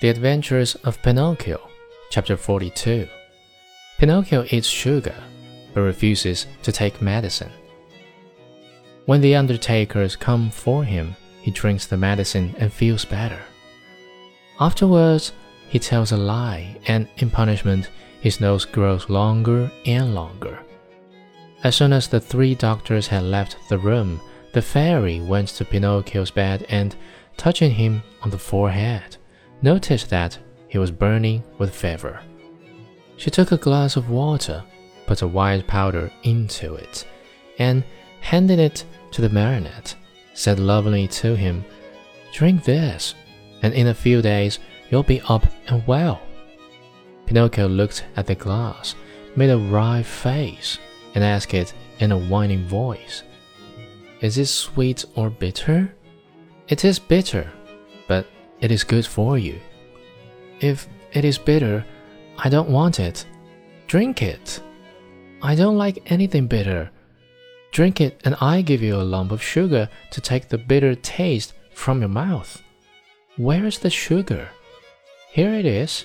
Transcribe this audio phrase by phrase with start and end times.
[0.00, 1.60] The Adventures of Pinocchio,
[2.08, 3.06] Chapter 42.
[3.98, 5.14] Pinocchio eats sugar,
[5.74, 7.52] but refuses to take medicine.
[9.04, 13.42] When the undertakers come for him, he drinks the medicine and feels better.
[14.58, 15.32] Afterwards,
[15.68, 17.90] he tells a lie, and in punishment,
[18.22, 20.60] his nose grows longer and longer.
[21.62, 24.22] As soon as the three doctors had left the room,
[24.54, 26.96] the fairy went to Pinocchio's bed and,
[27.36, 29.18] touching him on the forehead,
[29.62, 30.38] noticed that
[30.68, 32.20] he was burning with fever.
[33.16, 34.62] She took a glass of water,
[35.06, 37.06] put a white powder into it,
[37.58, 37.84] and
[38.20, 39.94] handing it to the marionette,
[40.34, 41.64] said lovingly to him,
[42.32, 43.14] Drink this,
[43.62, 46.20] and in a few days you'll be up and well.
[47.26, 48.94] Pinocchio looked at the glass,
[49.36, 50.78] made a wry face,
[51.14, 53.22] and asked it in a whining voice,
[54.20, 55.94] Is it sweet or bitter?
[56.68, 57.50] It is bitter,
[58.06, 58.26] but
[58.60, 59.58] it is good for you.
[60.60, 61.84] If it is bitter,
[62.38, 63.26] I don't want it.
[63.86, 64.60] Drink it.
[65.42, 66.90] I don't like anything bitter.
[67.72, 71.54] Drink it, and I give you a lump of sugar to take the bitter taste
[71.72, 72.62] from your mouth.
[73.36, 74.48] Where is the sugar?
[75.30, 76.04] Here it is,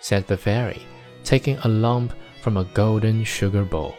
[0.00, 0.82] said the fairy,
[1.22, 3.94] taking a lump from a golden sugar bowl.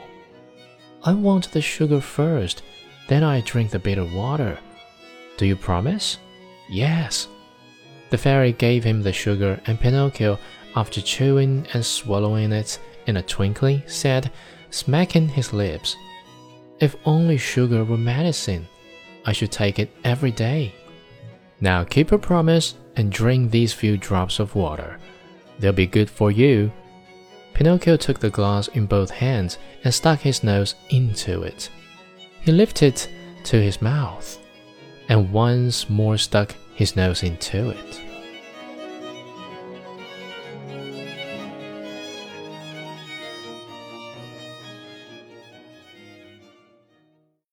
[1.03, 2.61] I want the sugar first,
[3.07, 4.59] then I drink the bitter water.
[5.37, 6.17] Do you promise?
[6.69, 7.27] Yes,
[8.09, 10.37] the fairy gave him the sugar, and Pinocchio,
[10.75, 14.31] after chewing and swallowing it in a twinkling, said,
[14.69, 15.95] smacking his lips,
[16.79, 18.67] If only sugar were medicine,
[19.25, 20.73] I should take it every day.
[21.61, 24.99] Now keep your promise and drink these few drops of water.
[25.59, 26.71] They'll be good for you.
[27.53, 31.69] Pinocchio took the glass in both hands and stuck his nose into it.
[32.41, 33.09] He lifted it
[33.45, 34.37] to his mouth
[35.07, 38.04] and once more stuck his nose into it.